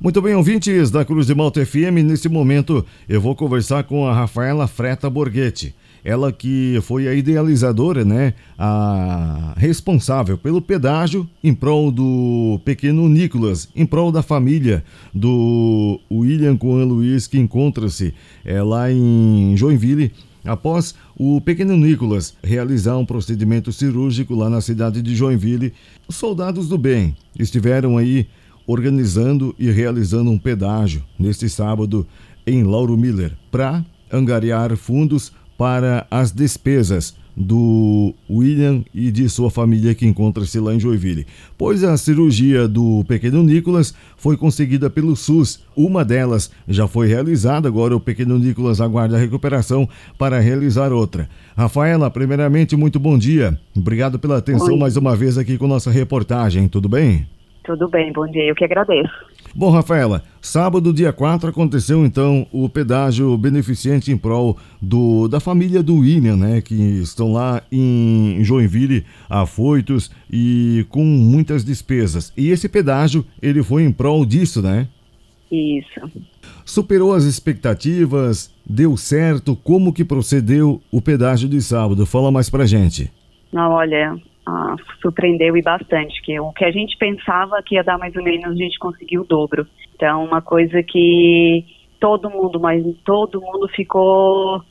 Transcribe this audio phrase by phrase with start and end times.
[0.00, 4.14] Muito bem, ouvintes da Cruz de Malta FM, nesse momento eu vou conversar com a
[4.14, 5.74] Rafaela Freta Borghetti.
[6.04, 8.34] Ela que foi a idealizadora, né?
[8.56, 16.56] A responsável pelo pedágio em prol do pequeno Nicolas, em prol da família do William
[16.56, 20.12] Coan Luiz, que encontra-se é, lá em Joinville,
[20.44, 25.74] Após o pequeno Nicolas realizar um procedimento cirúrgico lá na cidade de Joinville,
[26.06, 28.26] os soldados do bem estiveram aí
[28.68, 32.06] organizando e realizando um pedágio neste sábado
[32.46, 39.94] em Lauro Miller para angariar fundos para as despesas do William e de sua família
[39.94, 41.26] que encontra-se lá em Joinville.
[41.56, 45.60] Pois a cirurgia do pequeno Nicolas foi conseguida pelo SUS.
[45.76, 49.88] Uma delas já foi realizada, agora o pequeno Nicolas aguarda a recuperação
[50.18, 51.28] para realizar outra.
[51.56, 53.58] Rafaela, primeiramente, muito bom dia.
[53.74, 54.78] Obrigado pela atenção Oi.
[54.78, 56.66] mais uma vez aqui com nossa reportagem.
[56.66, 57.37] Tudo bem?
[57.68, 58.44] Tudo bem, bom dia.
[58.44, 59.12] Eu que agradeço.
[59.54, 65.82] Bom, Rafaela, sábado, dia 4, aconteceu então o pedágio beneficente em prol do, da família
[65.82, 66.62] do William, né?
[66.62, 72.32] Que estão lá em Joinville, afoitos e com muitas despesas.
[72.38, 74.88] E esse pedágio, ele foi em prol disso, né?
[75.52, 76.10] Isso.
[76.64, 78.50] Superou as expectativas?
[78.64, 79.54] Deu certo?
[79.54, 82.06] Como que procedeu o pedágio de sábado?
[82.06, 83.12] Fala mais pra gente.
[83.52, 87.98] Não, olha, ah, surpreendeu e bastante, que o que a gente pensava que ia dar
[87.98, 89.66] mais ou menos, a gente conseguiu o dobro.
[89.94, 91.66] Então, uma coisa que
[92.00, 94.62] todo mundo, mas todo mundo ficou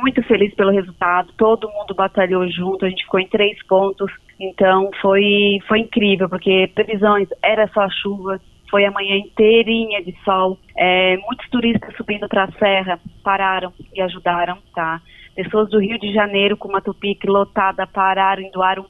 [0.00, 4.90] muito feliz pelo resultado, todo mundo batalhou junto, a gente ficou em três pontos, então
[5.00, 8.40] foi, foi incrível, porque previsões era só chuva,
[8.70, 14.00] foi a manhã inteirinha de sol, é, muitos turistas subindo para a serra pararam e
[14.00, 15.00] ajudaram, tá?
[15.38, 18.84] Pessoas do Rio de Janeiro com uma Tupic lotada pararam e doaram.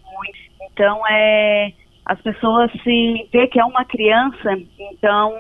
[0.79, 1.73] Então, é,
[2.07, 5.35] as pessoas se vê que é uma criança, então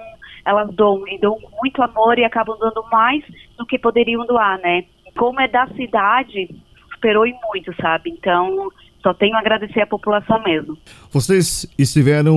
[0.44, 3.22] elas doam e doam muito amor e acabam dando mais
[3.56, 4.82] do que poderiam doar, né?
[5.16, 6.48] Como é da cidade,
[6.92, 8.10] superou e muito, sabe?
[8.10, 8.68] Então,
[9.00, 10.76] só tenho a agradecer à população mesmo.
[11.12, 12.34] Vocês estiveram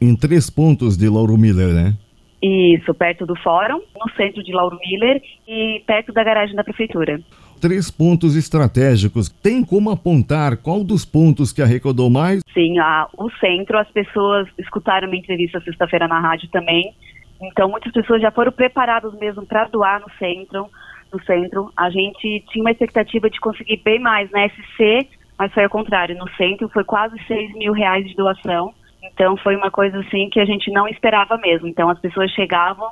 [0.00, 1.94] em três pontos de Lauro Miller, né?
[2.42, 7.20] Isso, perto do fórum, no centro de Lauro Miller e perto da garagem da prefeitura
[7.60, 9.28] três pontos estratégicos.
[9.28, 12.42] Tem como apontar qual dos pontos que arrecadou mais?
[12.54, 16.94] Sim, a, o centro, as pessoas escutaram minha entrevista sexta-feira na rádio também.
[17.42, 20.68] Então, muitas pessoas já foram preparadas mesmo para doar no centro.
[21.12, 25.64] No centro, a gente tinha uma expectativa de conseguir bem mais na SC, mas foi
[25.64, 26.16] ao contrário.
[26.16, 28.72] No centro foi quase 6 mil reais de doação.
[29.02, 31.66] Então, foi uma coisa assim que a gente não esperava mesmo.
[31.66, 32.88] Então, as pessoas chegavam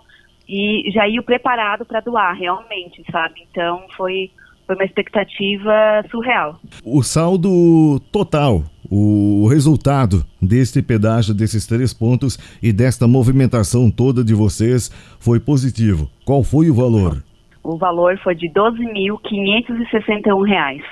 [0.48, 3.46] e já iam preparado para doar, realmente, sabe?
[3.50, 4.30] Então, foi
[4.68, 6.60] foi uma expectativa surreal.
[6.84, 14.34] O saldo total, o resultado deste pedágio, desses três pontos e desta movimentação toda de
[14.34, 16.10] vocês foi positivo.
[16.26, 17.24] Qual foi o valor?
[17.64, 20.82] O valor foi de R$ 12.561.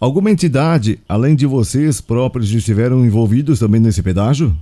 [0.00, 4.54] Alguma entidade, além de vocês próprios, estiveram envolvidos também nesse pedágio?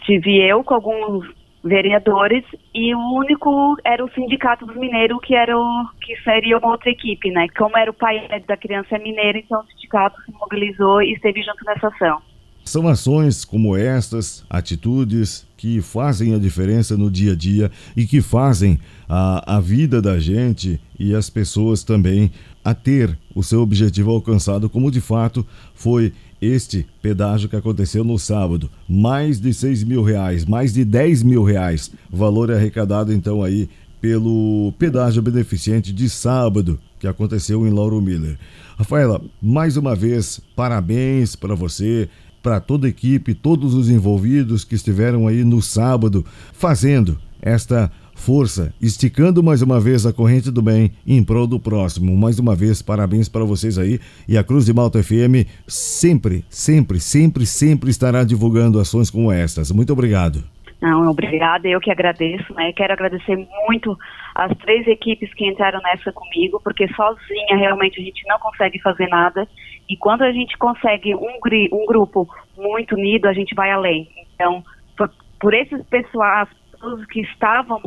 [0.00, 1.24] Estive eu com alguns
[1.64, 2.44] vereadores
[2.74, 6.90] e o único era o sindicato dos mineiros que era o que seria uma outra
[6.90, 7.46] equipe, né?
[7.56, 11.64] Como era o pai da criança mineira, então o sindicato se mobilizou e esteve junto
[11.64, 12.22] nessa ação.
[12.64, 18.22] São ações como estas, atitudes que fazem a diferença no dia a dia e que
[18.22, 22.30] fazem a, a vida da gente e as pessoas também
[22.64, 26.12] a ter o seu objetivo alcançado, como de fato foi
[26.44, 28.70] este pedágio que aconteceu no sábado.
[28.88, 33.68] Mais de 6 mil reais, mais de 10 mil reais, valor arrecadado então aí
[34.00, 38.38] pelo pedágio beneficente de sábado que aconteceu em Lauro Miller.
[38.76, 42.08] Rafaela, mais uma vez, parabéns para você,
[42.42, 47.90] para toda a equipe, todos os envolvidos que estiveram aí no sábado fazendo esta
[48.24, 52.16] força, esticando mais uma vez a corrente do bem em prol do próximo.
[52.16, 54.00] Mais uma vez, parabéns para vocês aí.
[54.26, 59.70] E a Cruz de Malta FM sempre, sempre, sempre, sempre estará divulgando ações como estas.
[59.70, 60.42] Muito obrigado.
[60.80, 62.72] Não, obrigada, eu que agradeço, né?
[62.72, 63.36] Quero agradecer
[63.68, 63.94] muito
[64.34, 69.06] as três equipes que entraram nessa comigo, porque sozinha realmente a gente não consegue fazer
[69.08, 69.46] nada.
[69.86, 71.38] E quando a gente consegue um,
[71.72, 72.26] um grupo
[72.56, 74.08] muito unido, a gente vai além.
[74.34, 74.64] Então,
[74.96, 76.48] por, por esses pessoas,
[76.84, 77.80] todos que estavam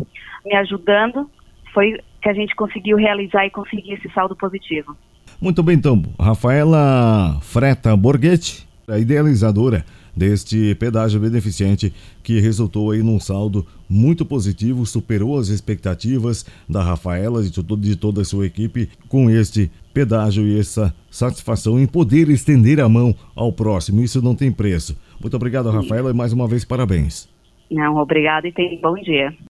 [0.46, 1.30] me ajudando,
[1.74, 4.98] foi que a gente conseguiu realizar e conseguir esse saldo positivo.
[5.40, 9.86] Muito bem, então, Rafaela Freta Borghetti, a idealizadora
[10.16, 17.46] deste pedágio beneficente que resultou aí num saldo muito positivo, superou as expectativas da Rafaela
[17.46, 22.80] e de toda a sua equipe com este pedágio e essa satisfação em poder estender
[22.80, 24.02] a mão ao próximo.
[24.02, 24.98] Isso não tem preço.
[25.22, 27.37] Muito obrigado, Rafaela, e mais uma vez parabéns.
[27.72, 29.38] Não, obrigado e tenha um bom dia.